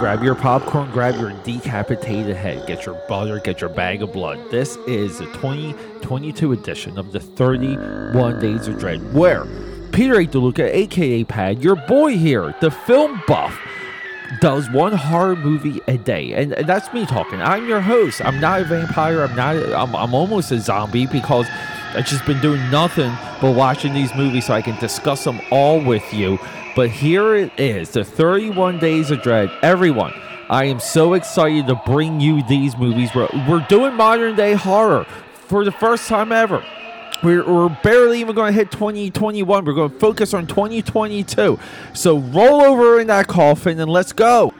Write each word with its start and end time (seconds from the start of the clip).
grab 0.00 0.24
your 0.24 0.34
popcorn, 0.34 0.90
grab 0.92 1.20
your 1.20 1.30
decapitated 1.44 2.34
head, 2.34 2.66
get 2.66 2.86
your 2.86 2.94
butter, 3.06 3.38
get 3.38 3.60
your 3.60 3.68
bag 3.68 4.02
of 4.02 4.10
blood. 4.10 4.40
This 4.50 4.76
is 4.86 5.18
the 5.18 5.26
2022 5.26 6.52
edition 6.52 6.98
of 6.98 7.12
the 7.12 7.20
31 7.20 8.40
Days 8.40 8.66
of 8.66 8.78
Dread, 8.78 9.12
where 9.12 9.44
Peter 9.92 10.18
A. 10.18 10.26
DeLuca, 10.26 10.60
aka 10.60 11.24
Pad, 11.24 11.62
your 11.62 11.76
boy 11.76 12.16
here, 12.16 12.54
the 12.62 12.70
film 12.70 13.20
buff, 13.28 13.54
does 14.40 14.70
one 14.70 14.94
horror 14.94 15.36
movie 15.36 15.82
a 15.86 15.98
day, 15.98 16.32
and, 16.32 16.52
that's 16.66 16.90
me 16.94 17.04
talking. 17.04 17.42
I'm 17.42 17.68
your 17.68 17.82
host. 17.82 18.24
I'm 18.24 18.40
not 18.40 18.62
a 18.62 18.64
vampire. 18.64 19.22
I'm 19.22 19.36
not. 19.36 19.56
I'm, 19.56 19.94
I'm 19.94 20.14
almost 20.14 20.50
a 20.50 20.60
zombie 20.60 21.08
because 21.08 21.46
I've 21.92 22.06
just 22.06 22.24
been 22.24 22.40
doing 22.40 22.70
nothing 22.70 23.12
but 23.40 23.52
watching 23.56 23.92
these 23.92 24.14
movies 24.14 24.46
so 24.46 24.54
I 24.54 24.62
can 24.62 24.78
discuss 24.78 25.24
them 25.24 25.40
all 25.50 25.82
with 25.82 26.14
you. 26.14 26.38
But 26.76 26.90
here 26.90 27.34
it 27.34 27.50
is, 27.58 27.90
the 27.90 28.04
31 28.04 28.78
Days 28.78 29.10
of 29.10 29.22
Dread. 29.22 29.50
Everyone, 29.60 30.14
I 30.48 30.66
am 30.66 30.78
so 30.78 31.14
excited 31.14 31.66
to 31.66 31.74
bring 31.84 32.20
you 32.20 32.44
these 32.44 32.76
movies. 32.76 33.10
We're, 33.12 33.28
we're 33.48 33.66
doing 33.68 33.94
modern 33.94 34.36
day 34.36 34.52
horror 34.52 35.04
for 35.48 35.64
the 35.64 35.72
first 35.72 36.06
time 36.06 36.30
ever. 36.30 36.64
We're, 37.24 37.44
we're 37.44 37.76
barely 37.82 38.20
even 38.20 38.36
going 38.36 38.52
to 38.52 38.58
hit 38.58 38.70
2021. 38.70 39.64
We're 39.64 39.72
going 39.72 39.90
to 39.90 39.98
focus 39.98 40.32
on 40.32 40.46
2022. 40.46 41.58
So 41.92 42.18
roll 42.18 42.62
over 42.62 43.00
in 43.00 43.08
that 43.08 43.26
coffin 43.26 43.80
and 43.80 43.90
let's 43.90 44.12
go. 44.12 44.54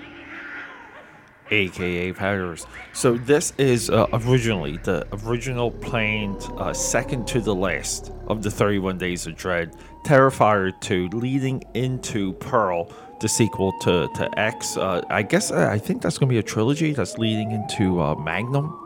AKA 1.50 2.12
Patters. 2.12 2.66
So 2.92 3.16
this 3.16 3.52
is 3.58 3.90
uh, 3.90 4.06
originally 4.12 4.78
the 4.78 5.06
original 5.24 5.70
planned 5.70 6.42
uh, 6.56 6.72
second 6.72 7.26
to 7.28 7.40
the 7.40 7.54
last 7.54 8.12
of 8.28 8.42
the 8.42 8.50
31 8.50 8.98
Days 8.98 9.26
of 9.26 9.36
Dread. 9.36 9.74
Terrifier 10.04 10.78
2 10.80 11.08
leading 11.10 11.62
into 11.74 12.32
Pearl, 12.34 12.90
the 13.20 13.28
sequel 13.28 13.72
to, 13.80 14.08
to 14.14 14.38
X. 14.38 14.76
Uh, 14.76 15.02
I 15.10 15.22
guess 15.22 15.50
uh, 15.50 15.68
I 15.70 15.78
think 15.78 16.02
that's 16.02 16.18
going 16.18 16.28
to 16.28 16.32
be 16.32 16.38
a 16.38 16.42
trilogy 16.42 16.92
that's 16.92 17.18
leading 17.18 17.50
into 17.50 18.00
uh, 18.00 18.14
Magnum 18.14 18.76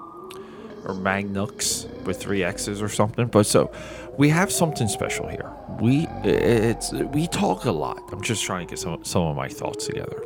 or 0.84 0.94
Magnux 0.94 1.88
with 2.04 2.20
three 2.20 2.42
X's 2.42 2.82
or 2.82 2.88
something. 2.88 3.26
But 3.26 3.46
so 3.46 3.72
we 4.18 4.28
have 4.28 4.52
something 4.52 4.88
special 4.88 5.28
here. 5.28 5.50
We 5.80 6.06
it's 6.24 6.92
we 6.92 7.26
talk 7.26 7.64
a 7.64 7.72
lot. 7.72 8.02
I'm 8.12 8.22
just 8.22 8.44
trying 8.44 8.66
to 8.66 8.70
get 8.70 8.78
some 8.78 9.04
some 9.04 9.22
of 9.22 9.36
my 9.36 9.48
thoughts 9.48 9.86
together. 9.86 10.22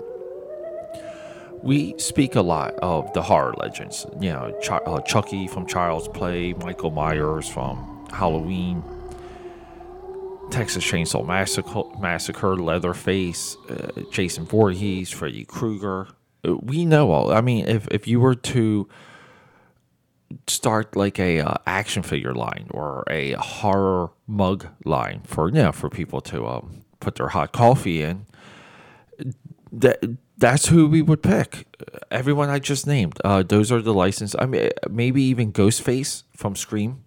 We 1.62 1.98
speak 1.98 2.34
a 2.34 2.42
lot 2.42 2.74
of 2.76 3.12
the 3.12 3.22
horror 3.22 3.54
legends. 3.58 4.06
You 4.20 4.30
know, 4.30 4.58
Ch- 4.62 4.70
uh, 4.70 5.00
Chucky 5.00 5.48
from 5.48 5.66
Child's 5.66 6.08
Play, 6.08 6.54
Michael 6.54 6.90
Myers 6.90 7.48
from 7.48 8.06
Halloween, 8.12 8.82
Texas 10.50 10.84
Chainsaw 10.84 11.26
Massacre, 11.26 11.82
Massacre 11.98 12.56
Leatherface, 12.56 13.56
uh, 13.68 14.02
Jason 14.10 14.44
Voorhees, 14.46 15.10
Freddy 15.10 15.44
Krueger. 15.44 16.08
Uh, 16.46 16.56
we 16.56 16.84
know 16.84 17.10
all. 17.10 17.32
I 17.32 17.40
mean, 17.40 17.66
if 17.66 17.88
if 17.88 18.06
you 18.06 18.20
were 18.20 18.34
to 18.34 18.88
start 20.46 20.94
like 20.96 21.18
a 21.18 21.40
uh, 21.40 21.54
action 21.66 22.02
figure 22.02 22.34
line 22.34 22.68
or 22.70 23.04
a 23.08 23.32
horror 23.32 24.10
mug 24.26 24.66
line 24.84 25.22
for 25.24 25.48
you 25.48 25.54
know, 25.54 25.72
for 25.72 25.88
people 25.88 26.20
to 26.20 26.46
um, 26.46 26.84
put 27.00 27.16
their 27.16 27.28
hot 27.28 27.52
coffee 27.52 28.02
in, 28.02 28.26
that 29.72 30.02
that's 30.38 30.68
who 30.68 30.88
we 30.88 31.02
would 31.02 31.22
pick. 31.22 31.66
Everyone 32.10 32.48
I 32.48 32.58
just 32.58 32.86
named. 32.86 33.18
Uh, 33.24 33.42
those 33.42 33.70
are 33.70 33.82
the 33.82 33.92
license. 33.92 34.34
I 34.38 34.46
mean, 34.46 34.70
maybe 34.88 35.22
even 35.22 35.52
Ghostface 35.52 36.22
from 36.34 36.56
Scream 36.56 37.04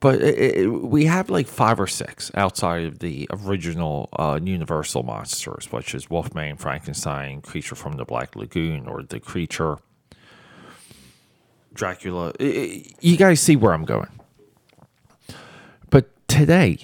but 0.00 0.20
it, 0.22 0.58
it, 0.58 0.66
we 0.68 1.06
have 1.06 1.28
like 1.28 1.48
five 1.48 1.80
or 1.80 1.86
six 1.86 2.30
outside 2.34 2.84
of 2.84 3.00
the 3.00 3.28
original 3.30 4.08
uh, 4.12 4.38
Universal 4.42 5.02
monsters, 5.02 5.72
which 5.72 5.94
is 5.94 6.08
Wolfman, 6.08 6.56
Frankenstein, 6.56 7.40
Creature 7.40 7.74
from 7.74 7.96
the 7.96 8.04
Black 8.04 8.36
Lagoon, 8.36 8.86
or 8.86 9.02
the 9.02 9.18
Creature, 9.18 9.78
Dracula. 11.74 12.32
It, 12.38 12.94
you 13.00 13.16
guys 13.16 13.40
see 13.40 13.56
where 13.56 13.72
I'm 13.72 13.84
going. 13.84 14.10
But 15.90 16.10
today, 16.28 16.78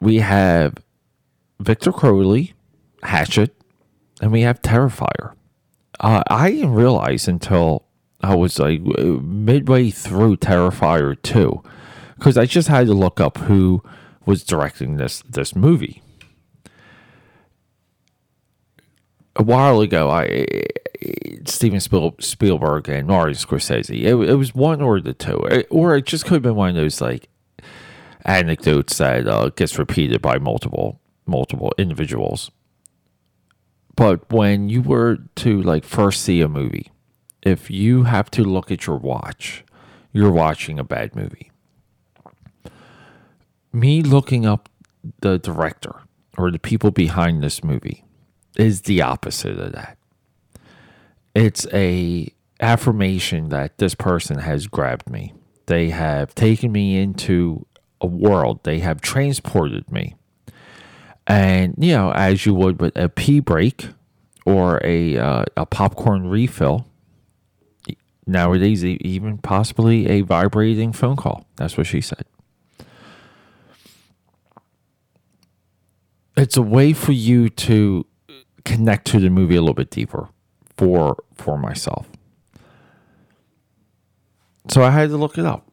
we 0.00 0.18
have 0.18 0.76
Victor 1.58 1.90
Crowley, 1.90 2.54
Hatchet, 3.02 3.53
and 4.24 4.32
we 4.32 4.40
have 4.40 4.62
Terrifier. 4.62 5.34
Uh, 6.00 6.22
I 6.28 6.50
didn't 6.50 6.72
realize 6.72 7.28
until 7.28 7.84
I 8.22 8.34
was 8.34 8.58
like 8.58 8.80
midway 8.80 9.90
through 9.90 10.38
Terrifier 10.38 11.20
2 11.20 11.62
because 12.16 12.38
I 12.38 12.46
just 12.46 12.68
had 12.68 12.86
to 12.86 12.94
look 12.94 13.20
up 13.20 13.36
who 13.36 13.82
was 14.24 14.42
directing 14.42 14.96
this 14.96 15.22
this 15.28 15.54
movie. 15.54 16.02
A 19.36 19.42
while 19.42 19.82
ago, 19.82 20.10
I 20.10 20.46
Steven 21.44 21.80
Spielberg 21.80 22.88
and 22.88 23.06
Martin 23.06 23.34
Scorsese. 23.34 23.90
It, 23.90 24.14
it, 24.14 24.36
was 24.36 24.54
one 24.54 24.80
or 24.80 25.02
the 25.02 25.12
two, 25.12 25.66
or 25.68 25.96
it 25.96 26.06
just 26.06 26.24
could 26.24 26.36
have 26.36 26.42
been 26.42 26.54
one 26.54 26.70
of 26.70 26.76
those 26.76 27.02
like 27.02 27.28
anecdotes 28.24 28.96
that 28.96 29.28
uh, 29.28 29.50
gets 29.50 29.78
repeated 29.78 30.22
by 30.22 30.38
multiple 30.38 30.98
multiple 31.26 31.74
individuals. 31.76 32.50
But 33.94 34.32
when 34.32 34.68
you 34.68 34.82
were 34.82 35.18
to 35.36 35.62
like 35.62 35.84
first 35.84 36.22
see 36.22 36.40
a 36.40 36.48
movie, 36.48 36.90
if 37.42 37.70
you 37.70 38.04
have 38.04 38.30
to 38.32 38.42
look 38.42 38.70
at 38.70 38.86
your 38.86 38.96
watch, 38.96 39.64
you're 40.12 40.32
watching 40.32 40.78
a 40.78 40.84
bad 40.84 41.14
movie 41.14 41.50
me 43.74 44.02
looking 44.02 44.46
up 44.46 44.68
the 45.20 45.38
director 45.38 45.96
or 46.38 46.50
the 46.50 46.58
people 46.58 46.90
behind 46.90 47.42
this 47.42 47.62
movie 47.62 48.04
is 48.56 48.82
the 48.82 49.02
opposite 49.02 49.58
of 49.58 49.72
that. 49.72 49.98
It's 51.34 51.66
a 51.72 52.32
affirmation 52.60 53.48
that 53.48 53.78
this 53.78 53.94
person 53.94 54.38
has 54.38 54.68
grabbed 54.68 55.10
me. 55.10 55.34
They 55.66 55.90
have 55.90 56.34
taken 56.34 56.70
me 56.70 56.96
into 56.96 57.66
a 58.00 58.06
world. 58.06 58.60
They 58.62 58.78
have 58.78 59.00
transported 59.00 59.90
me. 59.90 60.14
And, 61.26 61.74
you 61.78 61.92
know, 61.92 62.12
as 62.12 62.44
you 62.44 62.54
would 62.54 62.80
with 62.80 62.96
a 62.96 63.08
pee 63.08 63.40
break 63.40 63.88
or 64.44 64.80
a, 64.84 65.16
uh, 65.16 65.44
a 65.56 65.66
popcorn 65.66 66.28
refill, 66.28 66.86
nowadays, 68.26 68.84
even 68.84 69.38
possibly 69.38 70.08
a 70.08 70.20
vibrating 70.22 70.92
phone 70.92 71.16
call. 71.16 71.46
That's 71.56 71.76
what 71.76 71.86
she 71.86 72.00
said. 72.00 72.24
it's 76.36 76.56
a 76.56 76.62
way 76.62 76.92
for 76.92 77.12
you 77.12 77.48
to 77.48 78.06
connect 78.64 79.06
to 79.08 79.20
the 79.20 79.30
movie 79.30 79.56
a 79.56 79.60
little 79.60 79.74
bit 79.74 79.90
deeper 79.90 80.28
for 80.76 81.22
for 81.34 81.58
myself. 81.58 82.08
So 84.70 84.82
I 84.82 84.90
had 84.90 85.10
to 85.10 85.16
look 85.16 85.38
it 85.38 85.44
up. 85.44 85.70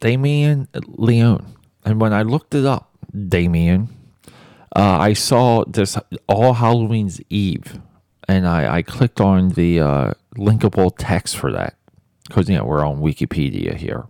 Damien 0.00 0.68
Leone. 0.86 1.54
And 1.84 2.00
when 2.00 2.12
I 2.12 2.22
looked 2.22 2.54
it 2.54 2.64
up, 2.64 2.90
Damien, 3.28 3.88
uh, 4.76 4.98
I 5.00 5.14
saw 5.14 5.64
this 5.64 5.96
All 6.28 6.52
Halloween's 6.52 7.20
Eve. 7.30 7.80
And 8.28 8.46
I, 8.46 8.76
I 8.78 8.82
clicked 8.82 9.20
on 9.20 9.50
the 9.50 9.80
uh, 9.80 10.12
linkable 10.36 10.92
text 10.98 11.36
for 11.36 11.50
that. 11.52 11.76
Because, 12.28 12.48
you 12.48 12.56
know, 12.56 12.64
we're 12.64 12.84
on 12.84 13.00
Wikipedia 13.00 13.74
here. 13.74 14.04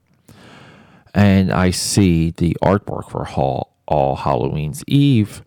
And 1.15 1.53
I 1.53 1.71
see 1.71 2.33
the 2.33 2.57
artwork 2.63 3.11
for 3.11 3.25
Hall 3.25 3.77
all 3.87 4.17
Halloween's 4.17 4.83
Eve. 4.89 5.43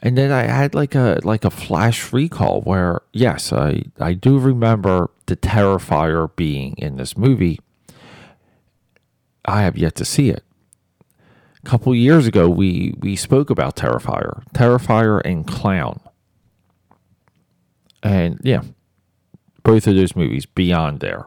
And 0.00 0.16
then 0.16 0.30
I 0.30 0.42
had 0.44 0.74
like 0.74 0.94
a 0.94 1.20
like 1.22 1.44
a 1.44 1.50
flash 1.50 2.12
recall 2.12 2.60
where 2.62 3.02
yes, 3.12 3.52
I, 3.52 3.82
I 4.00 4.14
do 4.14 4.38
remember 4.38 5.10
the 5.26 5.36
Terrifier 5.36 6.34
being 6.34 6.74
in 6.76 6.96
this 6.96 7.16
movie. 7.16 7.60
I 9.44 9.62
have 9.62 9.76
yet 9.76 9.94
to 9.96 10.04
see 10.04 10.30
it. 10.30 10.44
A 11.64 11.68
couple 11.68 11.94
years 11.94 12.26
ago 12.26 12.48
we 12.48 12.94
we 12.98 13.16
spoke 13.16 13.50
about 13.50 13.76
Terrifier. 13.76 14.44
Terrifier 14.52 15.20
and 15.24 15.46
Clown. 15.46 16.00
And 18.02 18.40
yeah, 18.42 18.62
both 19.62 19.86
of 19.86 19.94
those 19.94 20.16
movies 20.16 20.44
beyond 20.44 21.00
there. 21.00 21.26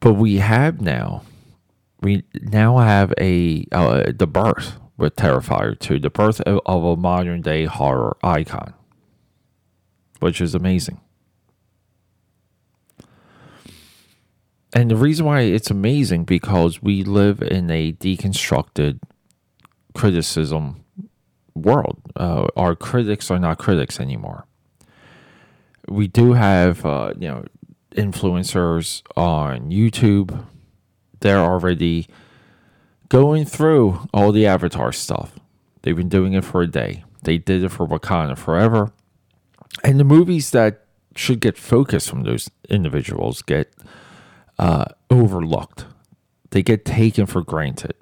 But 0.00 0.14
we 0.14 0.36
have 0.36 0.80
now 0.80 1.22
we 2.00 2.22
now 2.40 2.78
have 2.78 3.12
a 3.18 3.66
uh, 3.72 4.12
the 4.16 4.26
birth 4.26 4.78
with 4.96 5.16
Terrifier 5.16 5.78
2, 5.78 6.00
the 6.00 6.10
birth 6.10 6.40
of, 6.42 6.60
of 6.66 6.84
a 6.84 6.96
modern 6.96 7.40
day 7.40 7.64
horror 7.64 8.16
icon, 8.22 8.74
which 10.20 10.40
is 10.40 10.54
amazing. 10.54 11.00
And 14.74 14.90
the 14.90 14.96
reason 14.96 15.24
why 15.24 15.40
it's 15.42 15.70
amazing 15.70 16.24
because 16.24 16.82
we 16.82 17.02
live 17.02 17.40
in 17.42 17.70
a 17.70 17.92
deconstructed 17.92 19.00
criticism 19.94 20.84
world. 21.54 22.00
Uh, 22.14 22.48
our 22.56 22.76
critics 22.76 23.30
are 23.30 23.38
not 23.38 23.58
critics 23.58 23.98
anymore. 23.98 24.46
We 25.88 26.06
do 26.06 26.34
have, 26.34 26.84
uh, 26.84 27.14
you 27.18 27.28
know, 27.28 27.44
influencers 27.96 29.02
on 29.16 29.70
YouTube 29.70 30.44
they're 31.20 31.38
already 31.38 32.08
going 33.08 33.44
through 33.44 34.08
all 34.12 34.32
the 34.32 34.46
Avatar 34.46 34.92
stuff. 34.92 35.38
They've 35.82 35.96
been 35.96 36.08
doing 36.08 36.34
it 36.34 36.44
for 36.44 36.62
a 36.62 36.66
day. 36.66 37.04
They 37.22 37.38
did 37.38 37.64
it 37.64 37.70
for 37.70 37.86
Wakanda 37.86 38.36
Forever. 38.36 38.92
And 39.82 39.98
the 39.98 40.04
movies 40.04 40.50
that 40.50 40.84
should 41.16 41.40
get 41.40 41.58
focus 41.58 42.08
from 42.08 42.22
those 42.22 42.50
individuals 42.68 43.42
get 43.42 43.72
uh, 44.58 44.86
overlooked. 45.10 45.86
They 46.50 46.62
get 46.62 46.84
taken 46.84 47.26
for 47.26 47.42
granted 47.42 47.94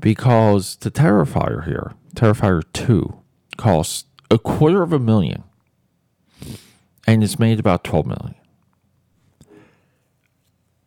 because 0.00 0.76
the 0.76 0.90
Terrifier 0.90 1.64
here, 1.64 1.92
Terrifier 2.14 2.62
2, 2.72 3.18
costs 3.56 4.04
a 4.30 4.38
quarter 4.38 4.82
of 4.82 4.92
a 4.92 4.98
million 4.98 5.44
and 7.06 7.22
it's 7.22 7.38
made 7.38 7.60
about 7.60 7.84
12 7.84 8.06
million. 8.06 8.34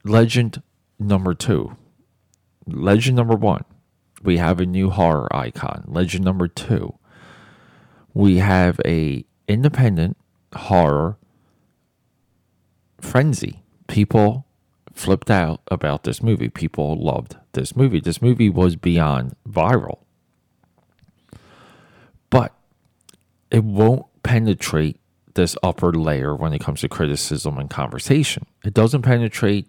Legend 0.03 0.61
number 0.99 1.33
two. 1.33 1.75
Legend 2.67 3.15
number 3.15 3.35
one. 3.35 3.65
We 4.23 4.37
have 4.37 4.59
a 4.59 4.65
new 4.65 4.89
horror 4.89 5.33
icon. 5.35 5.83
Legend 5.87 6.23
number 6.23 6.47
two. 6.47 6.95
We 8.13 8.37
have 8.37 8.79
a 8.85 9.25
independent 9.47 10.17
horror 10.55 11.17
frenzy. 13.01 13.63
People 13.87 14.44
flipped 14.95 15.29
out 15.29 15.61
about 15.67 16.03
this 16.03 16.23
movie. 16.23 16.49
People 16.49 16.95
loved 16.95 17.35
this 17.51 17.75
movie. 17.75 17.99
This 17.99 18.21
movie 18.21 18.49
was 18.49 18.75
beyond 18.75 19.35
viral. 19.47 19.99
But 22.29 22.53
it 23.51 23.63
won't 23.63 24.05
penetrate 24.23 24.99
this 25.35 25.55
upper 25.61 25.91
layer 25.91 26.33
when 26.35 26.53
it 26.53 26.61
comes 26.61 26.81
to 26.81 26.89
criticism 26.89 27.57
and 27.57 27.69
conversation. 27.69 28.45
It 28.63 28.73
doesn't 28.73 29.03
penetrate 29.03 29.67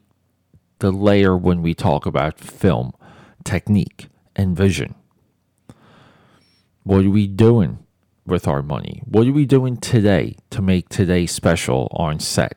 the 0.79 0.93
layer 0.93 1.37
when 1.37 1.61
we 1.61 1.75
talk 1.75 2.07
about 2.07 2.39
film, 2.39 2.93
technique, 3.45 4.09
and 4.35 4.57
vision. 4.57 4.95
What 6.85 7.05
are 7.05 7.11
we 7.11 7.27
doing 7.27 7.79
with 8.27 8.47
our 8.47 8.63
money? 8.63 9.03
What 9.05 9.27
are 9.27 9.33
we 9.33 9.45
doing 9.45 9.77
today 9.77 10.37
to 10.51 10.63
make 10.63 10.89
today 10.89 11.27
special 11.27 11.89
on 11.91 12.21
set? 12.21 12.57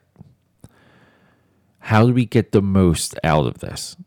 How 1.90 2.06
do 2.06 2.14
we 2.14 2.28
get 2.28 2.52
the 2.52 2.62
most 2.62 3.18
out 3.24 3.48
of 3.48 3.62
this? 3.62 3.98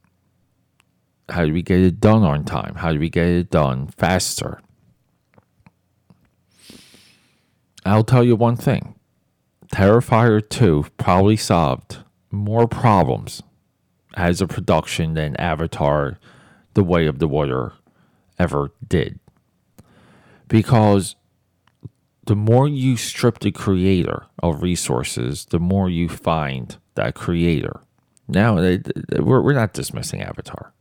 How 1.29 1.44
do 1.44 1.52
we 1.52 1.62
get 1.62 1.81
it 1.81 1.99
done 1.99 2.23
on 2.23 2.44
time? 2.44 2.76
How 2.76 2.93
do 2.93 3.00
we 3.00 3.11
get 3.11 3.26
it 3.26 3.50
done 3.50 3.88
faster? 3.88 4.61
I'll 7.84 8.05
tell 8.05 8.23
you 8.23 8.37
one 8.37 8.55
thing 8.55 8.94
Terrifier 9.75 10.49
2 10.49 10.87
probably 10.96 11.37
solved 11.37 11.99
more 12.31 12.69
problems 12.69 13.43
as 14.14 14.40
a 14.40 14.46
production 14.46 15.14
than 15.14 15.35
Avatar 15.35 16.20
The 16.75 16.85
Way 16.85 17.08
of 17.08 17.19
the 17.19 17.26
Water 17.26 17.73
ever 18.38 18.70
did. 18.87 19.19
Because 20.46 21.17
the 22.26 22.36
more 22.36 22.69
you 22.69 22.96
strip 22.96 23.40
the 23.40 23.50
creator 23.50 24.26
of 24.42 24.62
resources, 24.62 25.46
the 25.46 25.58
more 25.58 25.90
you 25.90 26.08
find 26.08 26.76
that 26.94 27.14
creator. 27.14 27.80
Now, 28.28 28.54
we're, 28.56 29.40
we're 29.40 29.52
not 29.52 29.72
dismissing 29.72 30.22
Avatar 30.22 30.72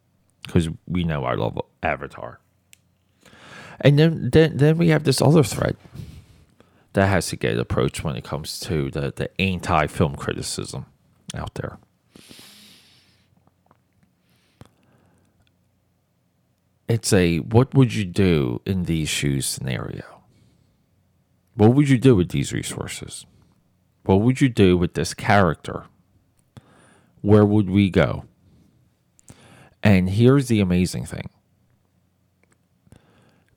because 0.46 0.70
we 0.88 1.04
know 1.04 1.26
I 1.26 1.34
love 1.34 1.60
Avatar. 1.82 2.40
And 3.80 3.98
then, 3.98 4.30
then, 4.32 4.58
then 4.58 4.78
we 4.78 4.90
have 4.90 5.04
this 5.04 5.22
other 5.22 5.44
thread 5.44 5.76
that 6.94 7.08
has 7.08 7.28
to 7.28 7.36
get 7.36 7.58
approached 7.58 8.04
when 8.04 8.16
it 8.16 8.24
comes 8.24 8.60
to 8.62 8.92
the, 8.92 9.12
the 9.16 9.42
anti 9.42 9.88
film 9.88 10.16
criticism 10.16 10.86
out 11.34 11.56
there. 11.56 11.80
It's 16.88 17.14
a 17.14 17.38
what 17.38 17.74
would 17.74 17.94
you 17.94 18.04
do 18.04 18.62
in 18.66 18.84
these 18.84 19.08
shoes 19.08 19.48
scenario? 19.48 20.21
What 21.62 21.76
would 21.76 21.90
you 21.90 22.00
do 22.00 22.16
with 22.16 22.30
these 22.30 22.52
resources? 22.52 23.28
What 24.06 24.22
would 24.22 24.42
you 24.42 24.50
do 24.50 24.76
with 24.76 24.96
this 24.96 25.14
character? 25.14 25.84
Where 27.22 27.46
would 27.46 27.70
we 27.70 27.92
go? 27.92 28.26
And 29.84 30.10
here's 30.10 30.48
the 30.48 30.60
amazing 30.60 31.06
thing 31.06 31.30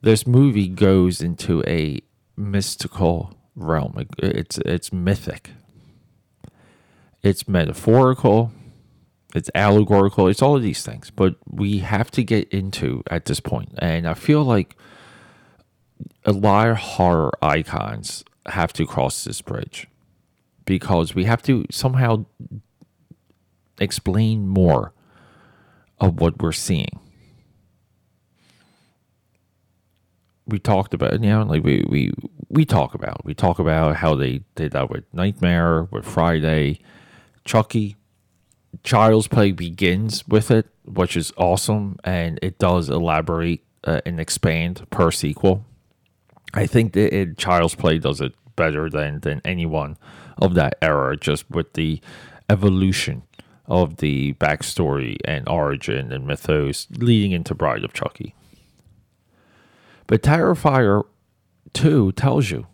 this 0.03 0.27
movie 0.27 0.67
goes 0.67 1.19
into 1.19 1.63
a 1.65 1.99
mystical 2.37 3.33
realm. 3.55 4.05
It's 4.19 4.59
it's 4.59 4.93
mythic. 4.93 5.49
It's 7.23 7.47
metaphorical. 7.47 8.51
It's 9.33 9.49
allegorical. 9.55 10.27
It's 10.27 10.43
all 10.43 10.55
of 10.55 10.61
these 10.61 10.83
things, 10.83 11.09
but 11.09 11.37
we 11.47 11.79
have 11.79 12.11
to 12.11 12.23
get 12.23 12.49
into 12.49 13.01
at 13.09 13.25
this 13.25 13.39
point. 13.39 13.73
And 13.79 14.07
I 14.07 14.13
feel 14.13 14.43
like 14.43 14.75
a 16.25 16.31
lot 16.31 16.67
of 16.67 16.77
horror 16.77 17.31
icons 17.41 18.23
have 18.47 18.73
to 18.73 18.85
cross 18.85 19.23
this 19.23 19.41
bridge 19.41 19.87
because 20.65 21.15
we 21.15 21.25
have 21.25 21.41
to 21.43 21.65
somehow 21.71 22.25
explain 23.79 24.47
more 24.47 24.93
of 25.99 26.19
what 26.19 26.41
we're 26.41 26.51
seeing. 26.51 26.99
we 30.47 30.59
talked 30.59 30.93
about 30.93 31.13
you 31.13 31.29
know 31.29 31.43
like 31.43 31.63
we 31.63 31.83
we 31.87 32.11
we 32.49 32.65
talk 32.65 32.93
about 32.93 33.25
we 33.25 33.33
talk 33.33 33.59
about 33.59 33.97
how 33.97 34.15
they 34.15 34.41
did 34.55 34.71
that 34.71 34.89
with 34.89 35.03
Nightmare 35.13 35.83
with 35.85 36.05
Friday, 36.05 36.79
Chucky, 37.43 37.95
Child's 38.83 39.27
Play 39.27 39.51
begins 39.51 40.27
with 40.27 40.51
it, 40.51 40.67
which 40.85 41.17
is 41.17 41.33
awesome, 41.37 41.97
and 42.03 42.39
it 42.41 42.59
does 42.59 42.89
elaborate 42.89 43.63
uh, 43.83 44.01
and 44.05 44.19
expand 44.19 44.85
per 44.89 45.11
sequel. 45.11 45.65
I 46.55 46.65
think 46.65 46.93
that 46.93 47.13
it, 47.13 47.37
Child's 47.37 47.75
Play 47.75 47.99
does 47.99 48.21
it 48.21 48.33
better 48.55 48.89
than 48.89 49.19
than 49.19 49.41
anyone 49.43 49.97
of 50.37 50.53
that 50.55 50.77
era, 50.81 51.17
just 51.17 51.49
with 51.51 51.73
the 51.73 52.01
evolution 52.49 53.23
of 53.67 53.97
the 53.97 54.33
backstory 54.33 55.17
and 55.25 55.47
origin 55.49 56.11
and 56.11 56.27
mythos 56.27 56.87
leading 56.97 57.31
into 57.31 57.55
Bride 57.55 57.83
of 57.83 57.93
Chucky. 57.93 58.35
But 60.07 60.21
Terrifier 60.21 61.03
2 61.73 62.11
tells 62.11 62.51
you, 62.51 62.67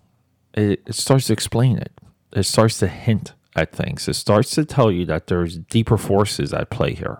it, 0.53 0.81
it 0.85 0.95
starts 0.95 1.27
to 1.27 1.33
explain 1.33 1.77
it. 1.77 1.91
It 2.33 2.43
starts 2.43 2.77
to 2.79 2.87
hint 2.87 3.33
at 3.55 3.71
things. 3.71 4.07
It 4.07 4.15
starts 4.15 4.51
to 4.51 4.65
tell 4.65 4.91
you 4.91 5.05
that 5.05 5.27
there's 5.27 5.57
deeper 5.57 5.97
forces 5.97 6.53
at 6.53 6.69
play 6.69 6.93
here. 6.93 7.19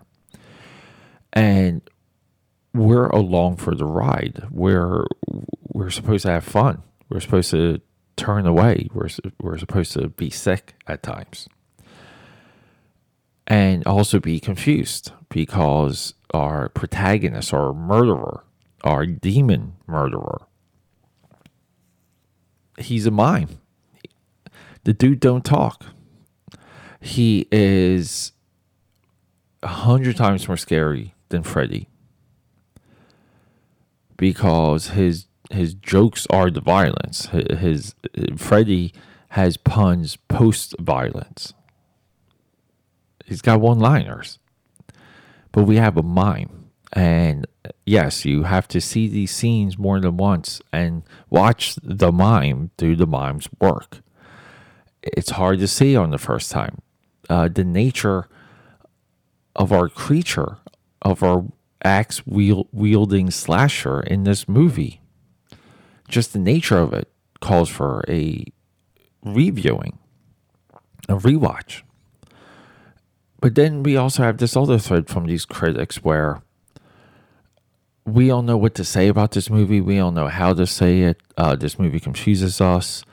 And 1.34 1.82
we're 2.74 3.08
along 3.08 3.58
for 3.58 3.76
the 3.76 3.86
ride. 3.86 4.44
We're 4.50 5.06
we're 5.74 5.90
supposed 5.90 6.24
to 6.24 6.32
have 6.32 6.44
fun. 6.44 6.84
We're 7.10 7.20
supposed 7.20 7.52
to 7.52 7.82
turn 8.16 8.46
away. 8.46 8.88
We're 8.94 9.10
we're 9.42 9.58
supposed 9.58 9.94
to 9.94 10.10
be 10.10 10.30
sick 10.30 10.76
at 10.88 11.04
times. 11.04 11.48
And 13.48 13.86
also 13.86 14.20
be 14.20 14.40
confused 14.40 15.12
because 15.30 16.14
our 16.34 16.70
protagonist, 16.70 17.54
our 17.54 17.74
murderer, 17.74 18.44
our 18.84 19.06
demon 19.06 19.74
murderer. 19.88 20.44
He's 22.78 23.06
a 23.06 23.12
mime. 23.12 23.60
The 24.86 24.94
dude 24.94 25.20
don't 25.20 25.44
talk. 25.44 25.86
He 27.02 27.48
is 27.52 28.32
a 29.62 29.68
hundred 29.68 30.16
times 30.16 30.48
more 30.48 30.58
scary 30.58 31.14
than 31.30 31.44
Freddy 31.44 31.90
because 34.22 34.90
his 34.90 35.26
his 35.50 35.74
jokes 35.74 36.28
are 36.30 36.52
the 36.52 36.62
violence. 36.62 37.26
His, 37.26 37.96
his 38.14 38.30
Freddy 38.38 38.94
has 39.30 39.58
puns 39.58 40.16
post 40.28 40.76
violence. 40.80 41.54
He's 43.26 43.42
got 43.42 43.60
one 43.60 43.80
liners, 43.80 44.38
but 45.52 45.64
we 45.64 45.78
have 45.78 45.98
a 45.98 46.04
mime 46.04 46.70
and 46.94 47.48
yes, 47.84 48.24
you 48.24 48.44
have 48.44 48.68
to 48.68 48.80
see 48.80 49.08
these 49.08 49.32
scenes 49.32 49.80
more 49.80 50.00
than 50.00 50.18
once 50.18 50.62
and 50.72 51.02
watch 51.32 51.76
the 51.82 52.12
mime 52.12 52.70
do 52.78 52.96
the 52.96 53.08
mime's 53.08 53.50
work. 53.60 54.02
It's 55.02 55.32
hard 55.32 55.58
to 55.60 55.68
see 55.68 55.96
on 55.96 56.12
the 56.12 56.20
first 56.20 56.52
time. 56.52 56.84
Uh, 57.28 57.48
the 57.48 57.64
nature 57.64 58.28
of 59.56 59.72
our 59.72 59.90
creature, 59.90 60.58
of 61.02 61.24
our 61.24 61.44
axe 61.84 62.26
wielding 62.26 63.32
slasher 63.32 64.02
in 64.02 64.24
this 64.24 64.48
movie, 64.48 65.02
just 66.08 66.34
the 66.34 66.40
nature 66.40 66.78
of 66.78 66.94
it 66.94 67.12
calls 67.40 67.70
for 67.70 68.04
a 68.08 68.46
reviewing, 69.24 69.98
a 71.10 71.16
rewatch. 71.16 71.82
But 73.40 73.56
then 73.56 73.82
we 73.82 73.98
also 73.98 74.24
have 74.24 74.38
this 74.38 74.56
other 74.56 74.78
thread 74.78 75.10
from 75.10 75.26
these 75.26 75.46
critics 75.46 76.04
where 76.04 76.44
we 78.06 78.30
all 78.30 78.42
know 78.44 78.58
what 78.58 78.76
to 78.76 78.84
say 78.84 79.08
about 79.08 79.32
this 79.32 79.50
movie. 79.50 79.82
We 79.82 80.00
all 80.00 80.12
know 80.12 80.28
how 80.28 80.54
to 80.54 80.68
say 80.68 81.02
it. 81.02 81.22
Uh, 81.38 81.56
this 81.56 81.80
movie 81.80 82.00
confuses 82.00 82.62
us. 82.62 83.04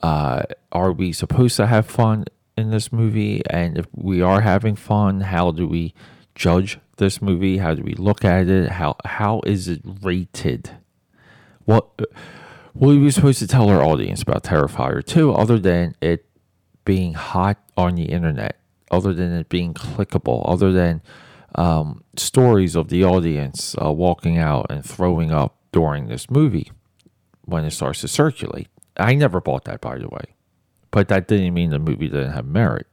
Uh, 0.00 0.42
are 0.72 0.92
we 0.92 1.12
supposed 1.12 1.56
to 1.56 1.66
have 1.66 1.86
fun 1.86 2.24
in 2.56 2.70
this 2.70 2.92
movie? 2.92 3.42
And 3.50 3.78
if 3.78 3.86
we 3.94 4.20
are 4.20 4.40
having 4.40 4.76
fun, 4.76 5.20
how 5.20 5.52
do 5.52 5.66
we 5.66 5.94
judge 6.38 6.78
this 6.96 7.20
movie? 7.20 7.58
How 7.58 7.74
do 7.74 7.82
we 7.82 7.94
look 7.94 8.24
at 8.24 8.48
it? 8.48 8.70
How 8.70 8.96
how 9.04 9.42
is 9.44 9.68
it 9.68 9.82
rated? 9.84 10.70
What 11.64 11.86
what 12.72 12.94
are 12.94 13.00
we 13.00 13.10
supposed 13.10 13.40
to 13.40 13.46
tell 13.46 13.68
our 13.68 13.82
audience 13.82 14.22
about 14.22 14.44
Terrifier 14.44 15.04
2 15.04 15.32
other 15.32 15.58
than 15.58 15.96
it 16.00 16.24
being 16.84 17.14
hot 17.14 17.58
on 17.76 17.96
the 17.96 18.04
internet, 18.04 18.60
other 18.90 19.12
than 19.12 19.32
it 19.32 19.48
being 19.48 19.74
clickable, 19.74 20.42
other 20.48 20.72
than 20.72 21.02
um, 21.56 22.04
stories 22.16 22.76
of 22.76 22.88
the 22.88 23.04
audience 23.04 23.74
uh, 23.82 23.92
walking 23.92 24.38
out 24.38 24.66
and 24.70 24.84
throwing 24.84 25.32
up 25.32 25.56
during 25.72 26.06
this 26.06 26.30
movie 26.30 26.70
when 27.44 27.64
it 27.64 27.72
starts 27.72 28.00
to 28.02 28.08
circulate? 28.08 28.68
I 28.96 29.14
never 29.14 29.40
bought 29.40 29.64
that, 29.64 29.80
by 29.80 29.98
the 29.98 30.08
way. 30.08 30.34
But 30.90 31.08
that 31.08 31.28
didn't 31.28 31.54
mean 31.54 31.70
the 31.70 31.78
movie 31.78 32.08
didn't 32.08 32.32
have 32.32 32.46
merit. 32.46 32.86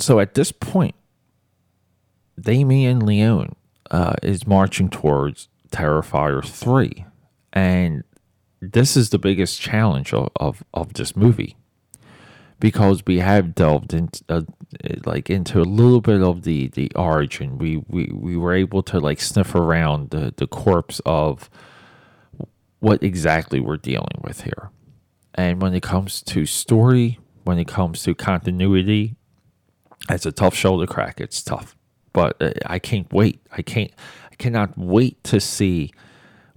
So 0.00 0.18
at 0.18 0.34
this 0.34 0.50
point, 0.52 0.94
Damien 2.40 3.04
Leone 3.04 3.54
uh, 3.90 4.14
is 4.22 4.46
marching 4.46 4.88
towards 4.88 5.48
Terrifier 5.70 6.44
3. 6.44 7.04
And 7.52 8.04
this 8.60 8.96
is 8.96 9.10
the 9.10 9.18
biggest 9.18 9.60
challenge 9.60 10.12
of, 10.12 10.30
of, 10.36 10.64
of 10.72 10.94
this 10.94 11.16
movie 11.16 11.56
because 12.60 13.02
we 13.06 13.18
have 13.18 13.54
delved 13.54 13.94
into 13.94 14.22
uh, 14.28 14.42
like 15.04 15.30
into 15.30 15.60
a 15.60 15.64
little 15.64 16.00
bit 16.00 16.22
of 16.22 16.42
the 16.42 16.68
the 16.68 16.92
origin 16.94 17.58
we, 17.58 17.78
we 17.88 18.10
we 18.12 18.36
were 18.36 18.54
able 18.54 18.82
to 18.82 19.00
like 19.00 19.20
sniff 19.20 19.54
around 19.54 20.10
the, 20.10 20.32
the 20.36 20.46
corpse 20.46 21.00
of 21.06 21.50
what 22.78 23.02
exactly 23.02 23.58
we're 23.58 23.78
dealing 23.78 24.20
with 24.22 24.42
here 24.42 24.70
and 25.34 25.60
when 25.60 25.74
it 25.74 25.82
comes 25.82 26.22
to 26.22 26.44
story 26.44 27.18
when 27.44 27.58
it 27.58 27.66
comes 27.66 28.02
to 28.02 28.14
continuity 28.14 29.16
it's 30.08 30.26
a 30.26 30.32
tough 30.32 30.54
shoulder 30.54 30.86
crack 30.86 31.20
it's 31.20 31.42
tough 31.42 31.76
but 32.12 32.40
uh, 32.40 32.52
I 32.66 32.78
can't 32.78 33.12
wait. 33.12 33.40
I 33.52 33.62
can't. 33.62 33.90
I 34.30 34.34
cannot 34.36 34.76
wait 34.76 35.22
to 35.24 35.40
see 35.40 35.92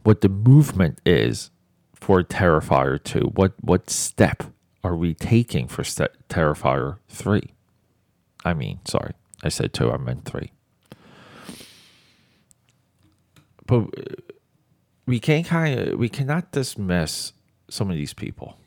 what 0.03 0.21
the 0.21 0.29
movement 0.29 0.99
is 1.05 1.51
for 1.95 2.23
Terrifier 2.23 3.01
two. 3.01 3.31
What 3.35 3.53
what 3.61 3.89
step 3.89 4.43
are 4.83 4.95
we 4.95 5.13
taking 5.13 5.67
for 5.67 5.83
St- 5.83 6.11
Terrifier 6.29 6.97
three? 7.09 7.53
I 8.45 8.53
mean, 8.53 8.79
sorry, 8.85 9.13
I 9.43 9.49
said 9.49 9.73
two. 9.73 9.91
I 9.91 9.97
meant 9.97 10.25
three. 10.25 10.51
But 13.65 13.79
uh, 13.97 14.15
we 15.05 15.19
can't 15.19 15.45
kind 15.45 15.79
of 15.79 15.99
we 15.99 16.09
cannot 16.09 16.51
dismiss 16.51 17.33
some 17.69 17.89
of 17.89 17.95
these 17.95 18.13
people, 18.13 18.57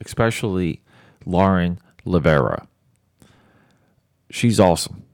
especially 0.00 0.82
Lauren 1.24 1.80
LaVera. 2.06 2.66
She's 4.30 4.60
awesome. 4.60 5.04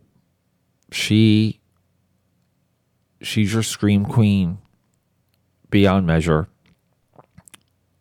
She 0.90 1.61
she's 3.21 3.52
your 3.52 3.62
scream 3.62 4.04
queen 4.04 4.59
beyond 5.71 6.06
measure. 6.06 6.49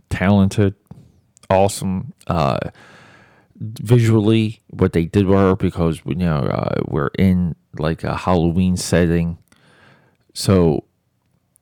Talented 0.10 0.76
awesome 1.50 2.14
uh 2.28 2.58
visually 3.58 4.62
what 4.70 4.94
they 4.94 5.06
did 5.06 5.26
with 5.28 5.38
her 5.38 5.56
because 5.56 6.02
you 6.06 6.16
know 6.16 6.38
uh, 6.38 6.82
we're 6.88 7.12
in 7.20 7.56
like 7.78 8.04
a 8.04 8.16
halloween 8.16 8.76
setting. 8.78 9.38
So 10.34 10.86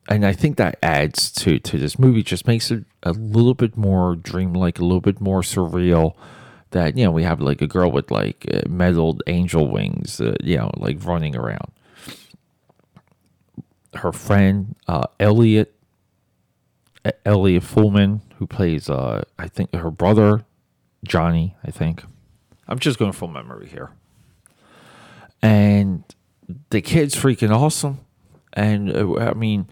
and 0.08 0.26
i 0.26 0.32
think 0.32 0.56
that 0.56 0.78
adds 0.82 1.30
to 1.30 1.58
to 1.58 1.78
this 1.78 1.98
movie. 1.98 2.22
Just 2.22 2.46
makes 2.46 2.70
it 2.70 2.84
a 3.02 3.12
little 3.12 3.54
bit 3.54 3.76
more 3.76 4.16
dreamlike 4.16 4.78
a 4.78 4.82
little 4.82 5.00
bit 5.00 5.20
more 5.20 5.42
surreal 5.42 6.14
that 6.72 6.96
you 6.96 7.04
know 7.04 7.10
we 7.10 7.22
have 7.22 7.40
like 7.40 7.62
a 7.62 7.66
girl 7.66 7.90
with 7.90 8.10
like 8.10 8.46
uh, 8.52 8.62
angel 9.26 9.70
wings, 9.70 10.20
uh, 10.20 10.34
you 10.42 10.56
know, 10.56 10.70
like 10.76 11.04
running 11.04 11.36
around. 11.36 11.70
Her 13.94 14.12
friend 14.12 14.74
uh, 14.88 15.06
Elliot 15.20 15.74
Elliot 17.24 17.62
Fullam, 17.62 18.20
who 18.36 18.46
plays 18.46 18.90
uh, 18.90 19.22
I 19.38 19.48
think 19.48 19.74
her 19.74 19.90
brother 19.90 20.44
Johnny. 21.04 21.54
I 21.64 21.70
think 21.70 22.02
I'm 22.68 22.78
just 22.78 22.98
going 22.98 23.12
full 23.12 23.28
memory 23.28 23.68
here, 23.68 23.90
and 25.40 26.04
the 26.70 26.80
kid's 26.80 27.14
freaking 27.14 27.54
awesome, 27.54 28.00
and 28.52 28.94
uh, 28.94 29.16
I 29.16 29.34
mean. 29.34 29.68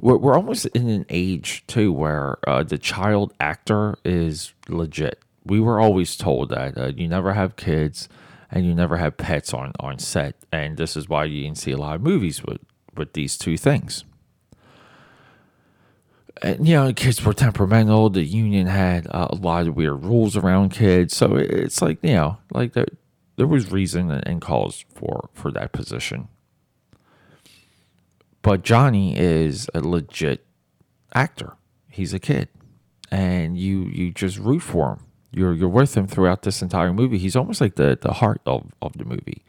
We're, 0.00 0.16
we're 0.16 0.34
almost 0.34 0.66
in 0.66 0.88
an 0.88 1.06
age 1.10 1.62
too 1.68 1.92
where 1.92 2.36
uh, 2.48 2.64
the 2.64 2.76
child 2.76 3.32
actor 3.38 3.94
is 4.04 4.52
legit 4.68 5.22
we 5.44 5.60
were 5.60 5.80
always 5.80 6.16
told 6.16 6.50
that 6.50 6.78
uh, 6.78 6.92
you 6.96 7.08
never 7.08 7.32
have 7.34 7.56
kids 7.56 8.08
and 8.50 8.66
you 8.66 8.74
never 8.74 8.98
have 8.98 9.16
pets 9.16 9.52
on, 9.54 9.72
on 9.80 9.98
set. 9.98 10.36
And 10.52 10.76
this 10.76 10.96
is 10.96 11.08
why 11.08 11.24
you 11.24 11.42
didn't 11.42 11.58
see 11.58 11.72
a 11.72 11.78
lot 11.78 11.96
of 11.96 12.02
movies 12.02 12.44
with, 12.44 12.60
with 12.96 13.14
these 13.14 13.36
two 13.36 13.56
things. 13.56 14.04
And, 16.42 16.66
you 16.66 16.74
know, 16.74 16.92
kids 16.92 17.24
were 17.24 17.32
temperamental. 17.32 18.10
The 18.10 18.24
union 18.24 18.66
had 18.66 19.06
uh, 19.06 19.28
a 19.30 19.36
lot 19.36 19.66
of 19.66 19.76
weird 19.76 20.04
rules 20.04 20.36
around 20.36 20.70
kids. 20.70 21.16
So 21.16 21.36
it's 21.36 21.80
like, 21.80 21.98
you 22.02 22.14
know, 22.14 22.38
like 22.52 22.74
there, 22.74 22.86
there 23.36 23.46
was 23.46 23.72
reason 23.72 24.10
and 24.10 24.40
cause 24.40 24.84
for, 24.94 25.30
for 25.32 25.50
that 25.52 25.72
position. 25.72 26.28
But 28.42 28.62
Johnny 28.62 29.16
is 29.16 29.70
a 29.72 29.80
legit 29.80 30.44
actor. 31.14 31.54
He's 31.88 32.12
a 32.12 32.18
kid. 32.18 32.48
And 33.10 33.56
you, 33.56 33.84
you 33.84 34.10
just 34.10 34.38
root 34.38 34.60
for 34.60 34.94
him 34.94 35.06
you're 35.32 35.54
you're 35.54 35.68
with 35.68 35.96
him 35.96 36.06
throughout 36.06 36.42
this 36.42 36.62
entire 36.62 36.92
movie. 36.92 37.18
He's 37.18 37.36
almost 37.36 37.60
like 37.60 37.76
the 37.76 37.98
the 38.00 38.12
heart 38.14 38.40
of 38.46 38.70
of 38.80 38.96
the 38.96 39.04
movie. 39.04 39.44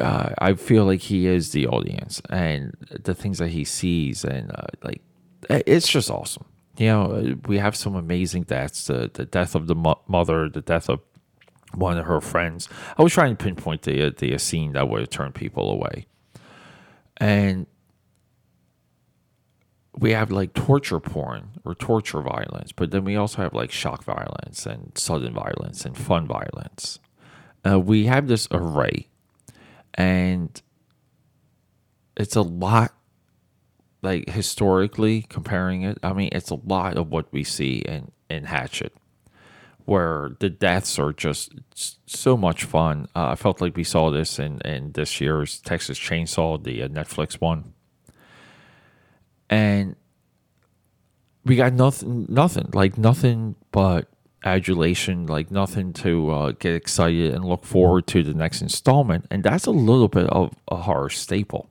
Uh, 0.00 0.30
I 0.38 0.54
feel 0.54 0.86
like 0.86 1.02
he 1.02 1.26
is 1.26 1.52
the 1.52 1.66
audience 1.66 2.22
and 2.30 2.74
the 2.90 3.14
things 3.14 3.38
that 3.38 3.50
he 3.50 3.64
sees 3.64 4.24
and 4.24 4.50
uh, 4.50 4.66
like 4.82 5.02
it's 5.50 5.88
just 5.88 6.10
awesome. 6.10 6.46
You 6.78 6.86
know, 6.88 7.36
we 7.46 7.58
have 7.58 7.76
some 7.76 7.94
amazing 7.94 8.44
deaths. 8.44 8.86
The 8.86 9.10
the 9.12 9.26
death 9.26 9.54
of 9.54 9.66
the 9.66 9.74
mo- 9.74 10.00
mother, 10.08 10.48
the 10.48 10.62
death 10.62 10.88
of 10.88 11.00
one 11.74 11.98
of 11.98 12.06
her 12.06 12.20
friends. 12.20 12.68
I 12.96 13.02
was 13.02 13.12
trying 13.12 13.36
to 13.36 13.44
pinpoint 13.44 13.82
the 13.82 14.10
the 14.10 14.38
scene 14.38 14.72
that 14.72 14.88
would 14.88 15.00
have 15.00 15.10
turned 15.10 15.34
people 15.34 15.70
away, 15.70 16.06
and 17.18 17.66
we 19.96 20.12
have 20.12 20.30
like 20.30 20.54
torture 20.54 21.00
porn 21.00 21.50
or 21.64 21.74
torture 21.74 22.20
violence, 22.20 22.72
but 22.72 22.90
then 22.90 23.04
we 23.04 23.16
also 23.16 23.42
have 23.42 23.54
like 23.54 23.70
shock 23.70 24.04
violence 24.04 24.66
and 24.66 24.92
sudden 24.96 25.34
violence 25.34 25.84
and 25.84 25.96
fun 25.96 26.26
violence. 26.26 26.98
Uh, 27.66 27.78
we 27.78 28.06
have 28.06 28.26
this 28.26 28.48
array, 28.50 29.08
and 29.94 30.60
it's 32.16 32.36
a 32.36 32.42
lot. 32.42 32.92
Like 34.02 34.28
historically 34.28 35.22
comparing 35.22 35.82
it, 35.82 35.98
I 36.02 36.12
mean, 36.12 36.28
it's 36.32 36.50
a 36.50 36.56
lot 36.56 36.98
of 36.98 37.10
what 37.10 37.32
we 37.32 37.44
see 37.44 37.78
in 37.78 38.10
in 38.28 38.44
Hatchet, 38.44 38.94
where 39.84 40.36
the 40.40 40.50
deaths 40.50 40.98
are 40.98 41.12
just 41.12 41.54
so 42.04 42.36
much 42.36 42.64
fun. 42.64 43.08
Uh, 43.14 43.28
I 43.28 43.34
felt 43.36 43.60
like 43.60 43.76
we 43.76 43.84
saw 43.84 44.10
this 44.10 44.38
in 44.38 44.60
in 44.62 44.92
this 44.92 45.20
year's 45.20 45.60
Texas 45.60 45.98
Chainsaw, 45.98 46.62
the 46.62 46.82
uh, 46.82 46.88
Netflix 46.88 47.40
one 47.40 47.73
and 49.54 49.94
we 51.44 51.54
got 51.54 51.72
nothing, 51.74 52.26
nothing 52.28 52.70
like 52.72 52.98
nothing 52.98 53.54
but 53.70 54.08
adulation, 54.44 55.26
like 55.26 55.48
nothing 55.52 55.92
to 55.92 56.30
uh, 56.30 56.50
get 56.58 56.74
excited 56.74 57.32
and 57.32 57.44
look 57.44 57.64
forward 57.64 58.04
to 58.08 58.24
the 58.24 58.34
next 58.34 58.62
installment, 58.62 59.26
and 59.30 59.44
that's 59.44 59.66
a 59.66 59.70
little 59.70 60.08
bit 60.08 60.26
of 60.26 60.56
a 60.66 60.74
horror 60.74 61.08
staple. 61.08 61.70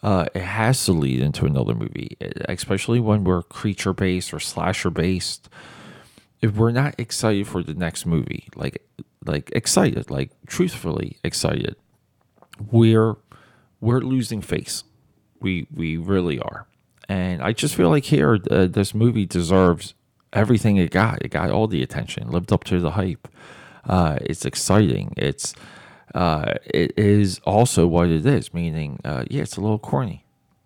Uh, 0.00 0.26
it 0.32 0.42
has 0.42 0.84
to 0.84 0.92
lead 0.92 1.20
into 1.20 1.44
another 1.44 1.74
movie, 1.74 2.16
especially 2.48 3.00
when 3.00 3.24
we're 3.24 3.42
creature 3.42 3.92
based 3.92 4.32
or 4.32 4.38
slasher 4.38 4.90
based. 4.90 5.48
If 6.40 6.54
we're 6.54 6.72
not 6.72 6.94
excited 6.98 7.48
for 7.48 7.64
the 7.64 7.74
next 7.74 8.06
movie, 8.06 8.48
like 8.54 8.80
like 9.24 9.50
excited, 9.54 10.08
like 10.08 10.30
truthfully 10.46 11.18
excited, 11.24 11.74
we're 12.70 13.16
we're 13.80 14.00
losing 14.00 14.40
face. 14.40 14.84
We 15.40 15.66
we 15.74 15.96
really 15.96 16.38
are. 16.38 16.68
And 17.08 17.42
I 17.42 17.52
just 17.52 17.74
feel 17.74 17.90
like 17.90 18.04
here, 18.04 18.38
uh, 18.50 18.66
this 18.66 18.94
movie 18.94 19.26
deserves 19.26 19.94
everything 20.32 20.76
it 20.76 20.90
got. 20.90 21.22
It 21.22 21.28
got 21.28 21.50
all 21.50 21.66
the 21.66 21.82
attention, 21.82 22.30
lived 22.30 22.52
up 22.52 22.64
to 22.64 22.80
the 22.80 22.92
hype. 22.92 23.28
Uh, 23.88 24.18
it's 24.20 24.44
exciting. 24.44 25.12
It's 25.16 25.54
uh, 26.14 26.54
it 26.66 26.92
is 26.96 27.40
also 27.44 27.86
what 27.86 28.08
it 28.08 28.24
is, 28.26 28.52
meaning 28.54 29.00
uh, 29.04 29.24
yeah, 29.30 29.42
it's 29.42 29.56
a 29.56 29.60
little 29.60 29.78
corny, 29.78 30.24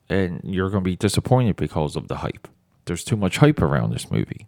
and 0.09 0.41
you're 0.45 0.71
going 0.71 0.83
to 0.85 0.89
be 0.91 0.97
disappointed 0.97 1.57
because 1.57 1.97
of 1.97 2.09
the 2.09 2.17
hype. 2.17 2.49
There's 2.85 3.05
too 3.05 3.17
much 3.17 3.39
hype 3.39 3.63
around 3.63 3.93
this 3.93 4.11
movie, 4.11 4.47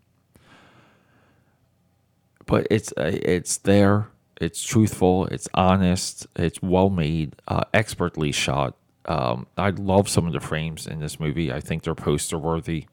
but 2.47 2.67
it's 2.71 2.93
uh, 2.93 3.11
it's 3.15 3.59
there. 3.59 4.09
It's 4.41 4.63
truthful. 4.63 5.27
It's 5.27 5.49
honest. 5.55 6.27
It's 6.37 6.63
well 6.63 6.91
made. 6.91 7.35
Uh, 7.49 7.63
expertly 7.75 8.31
shot. 8.31 8.77
Um, 9.09 9.47
I 9.57 9.71
love 9.71 10.09
some 10.09 10.27
of 10.27 10.33
the 10.35 10.41
frames 10.41 10.87
in 10.87 11.01
this 11.01 11.19
movie. 11.19 11.51
I 11.51 11.61
think 11.61 11.83
they're 11.83 11.95
poster 11.95 12.39
worthy. 12.39 12.87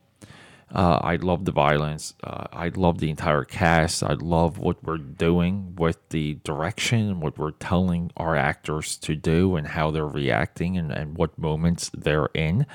Uh, 0.74 1.00
I 1.02 1.18
love 1.18 1.46
the 1.46 1.52
violence. 1.52 2.16
Uh, 2.24 2.46
I 2.52 2.70
love 2.70 2.98
the 2.98 3.10
entire 3.10 3.44
cast. 3.44 4.02
I 4.02 4.14
love 4.14 4.58
what 4.58 4.84
we're 4.84 4.98
doing 4.98 5.76
with 5.76 5.98
the 6.10 6.36
direction, 6.44 7.20
what 7.20 7.38
we're 7.38 7.52
telling 7.52 8.12
our 8.18 8.36
actors 8.36 8.98
to 8.98 9.16
do, 9.16 9.58
and 9.58 9.68
how 9.68 9.92
they're 9.92 10.08
reacting, 10.08 10.78
and, 10.78 10.92
and 10.92 11.18
what 11.18 11.38
moments 11.38 11.92
they're 11.94 12.30
in. 12.34 12.66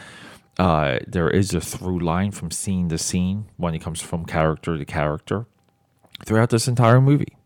Uh, 0.59 0.99
there 1.07 1.31
is 1.31 1.55
a 1.55 1.61
through 1.61 1.99
line 1.99 2.31
from 2.31 2.51
scene 2.51 2.89
to 2.91 2.99
scene 2.99 3.47
when 3.57 3.75
it 3.75 3.81
comes 3.81 4.01
from 4.01 4.25
character 4.27 4.77
to 4.77 4.85
character 4.85 5.47
throughout 6.27 6.51
this 6.51 6.69
entire 6.69 7.01
movie. 7.01 7.37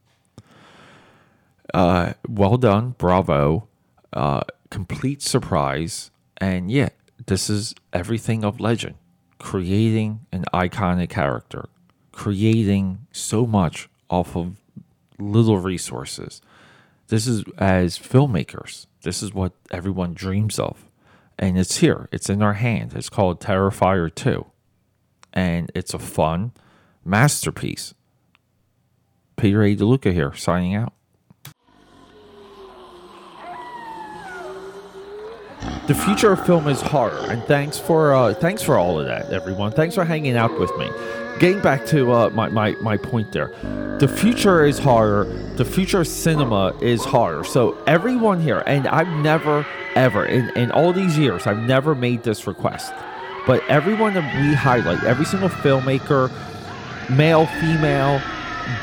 Uh, 1.73 2.13
well 2.29 2.57
done, 2.57 2.95
bravo, 2.99 3.67
uh, 4.13 4.43
complete 4.75 5.23
surprise, 5.23 6.11
and 6.39 6.69
yet, 6.69 6.97
this 7.27 7.49
is 7.49 7.77
everything 7.93 8.43
of 8.43 8.59
legend, 8.59 8.97
creating 9.39 10.27
an 10.33 10.45
iconic 10.53 11.11
character, 11.11 11.69
creating 12.11 13.07
so 13.13 13.47
much 13.47 13.89
off 14.11 14.35
of 14.35 14.57
little 15.17 15.59
resources. 15.59 16.43
This 17.07 17.29
is 17.29 17.45
as 17.57 17.97
filmmakers, 17.97 18.87
this 19.03 19.23
is 19.23 19.33
what 19.33 19.53
everyone 19.71 20.13
dreams 20.13 20.59
of. 20.59 20.87
And 21.39 21.57
it's 21.57 21.77
here, 21.77 22.09
it's 22.11 22.29
in 22.29 22.43
our 22.43 22.55
hand. 22.55 22.95
It's 22.97 23.09
called 23.09 23.41
Terrifier 23.41 24.13
2. 24.13 24.45
And 25.33 25.71
it's 25.77 25.95
a 25.95 26.01
fun 26.01 26.51
masterpiece. 27.05 27.95
Peter 29.37 29.63
A. 29.63 29.77
DeLuca 29.77 30.13
here, 30.13 30.35
signing 30.35 30.75
out. 30.75 30.95
The 35.87 35.95
future 35.95 36.33
of 36.33 36.47
film 36.47 36.67
is 36.69 36.81
horror, 36.81 37.27
and 37.29 37.43
thanks 37.45 37.79
for 37.79 38.15
uh, 38.15 38.33
thanks 38.33 38.63
for 38.63 38.79
all 38.79 38.99
of 38.99 39.07
that, 39.07 39.31
everyone. 39.31 39.71
Thanks 39.71 39.95
for 39.95 40.05
hanging 40.05 40.35
out 40.35 40.59
with 40.59 40.75
me. 40.79 40.91
Getting 41.39 41.61
back 41.61 41.85
to 41.89 42.11
uh, 42.11 42.31
my, 42.31 42.49
my 42.49 42.73
my 42.81 42.97
point 42.97 43.33
there, 43.33 43.49
the 43.99 44.09
future 44.09 44.65
is 44.65 44.79
horror. 44.79 45.25
The 45.57 45.65
future 45.67 46.01
of 46.01 46.09
cinema 46.09 46.75
is 46.81 47.05
horror. 47.05 47.45
So 47.45 47.77
everyone 47.87 48.41
here, 48.41 48.63
and 48.67 48.89
I've 48.89 49.09
never 49.23 49.67
ever 49.95 50.25
in 50.25 50.49
in 50.57 50.71
all 50.71 50.95
these 50.95 51.19
years, 51.19 51.47
I've 51.47 51.59
never 51.59 51.95
made 51.95 52.23
this 52.23 52.47
request, 52.47 52.95
but 53.47 53.63
everyone 53.69 54.15
that 54.15 54.41
we 54.41 54.55
highlight, 54.55 55.05
every 55.05 55.27
single 55.27 55.51
filmmaker, 55.51 56.31
male, 57.11 57.45
female, 57.45 58.23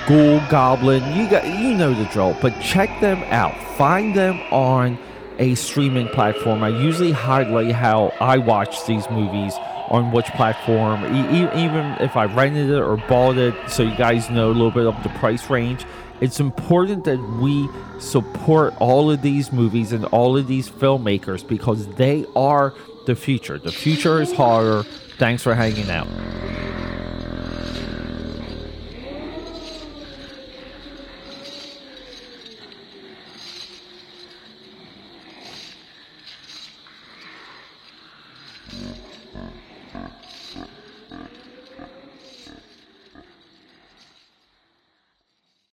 ghoul, 0.07 0.39
goblin, 0.51 1.01
you 1.17 1.27
got 1.27 1.47
you 1.47 1.73
know 1.73 1.95
the 1.95 2.05
drill. 2.11 2.37
But 2.41 2.59
check 2.61 3.01
them 3.01 3.23
out. 3.29 3.55
Find 3.75 4.15
them 4.15 4.39
on 4.51 4.99
a 5.41 5.55
streaming 5.55 6.07
platform. 6.09 6.63
I 6.63 6.69
usually 6.69 7.11
highlight 7.11 7.71
how 7.71 8.13
I 8.21 8.37
watch 8.37 8.85
these 8.85 9.09
movies 9.09 9.53
on 9.89 10.11
which 10.11 10.27
platform, 10.27 11.03
e- 11.03 11.63
even 11.63 11.97
if 11.99 12.15
I 12.15 12.25
rented 12.25 12.69
it 12.69 12.79
or 12.79 12.95
bought 13.09 13.37
it, 13.37 13.55
so 13.67 13.83
you 13.83 13.95
guys 13.97 14.29
know 14.29 14.47
a 14.51 14.53
little 14.53 14.71
bit 14.71 14.85
of 14.85 15.01
the 15.01 15.09
price 15.09 15.49
range. 15.49 15.83
It's 16.21 16.39
important 16.39 17.05
that 17.05 17.19
we 17.41 17.67
support 17.99 18.75
all 18.79 19.09
of 19.09 19.23
these 19.23 19.51
movies 19.51 19.91
and 19.91 20.05
all 20.05 20.37
of 20.37 20.47
these 20.47 20.69
filmmakers 20.69 21.45
because 21.45 21.87
they 21.95 22.25
are 22.35 22.75
the 23.07 23.15
future. 23.15 23.57
The 23.57 23.71
future 23.71 24.21
is 24.21 24.31
horror. 24.31 24.83
Thanks 25.17 25.41
for 25.41 25.55
hanging 25.55 25.89
out. 25.89 26.07